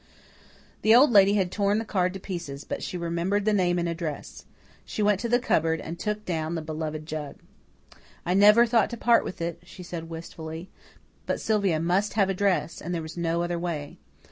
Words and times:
The 0.81 0.95
Old 0.95 1.11
Lady 1.11 1.35
had 1.35 1.51
torn 1.51 1.77
the 1.77 1.85
card 1.85 2.15
to 2.15 2.19
pieces; 2.19 2.63
but 2.63 2.81
she 2.81 2.97
remembered 2.97 3.45
the 3.45 3.53
name 3.53 3.77
and 3.77 3.87
address. 3.87 4.45
She 4.83 5.03
went 5.03 5.19
to 5.19 5.29
the 5.29 5.37
cupboard 5.37 5.79
and 5.79 5.99
took 5.99 6.25
down 6.25 6.55
the 6.55 6.61
beloved 6.63 7.05
jug. 7.05 7.35
"I 8.25 8.33
never 8.33 8.65
thought 8.65 8.89
to 8.89 8.97
part 8.97 9.23
with 9.23 9.41
it," 9.41 9.59
she 9.63 9.83
said 9.83 10.09
wistfully, 10.09 10.69
"but 11.27 11.39
Sylvia 11.39 11.79
must 11.79 12.13
have 12.13 12.31
a 12.31 12.33
dress, 12.33 12.81
and 12.81 12.95
there 12.95 13.05
is 13.05 13.15
no 13.15 13.43
other 13.43 13.59
way. 13.59 13.99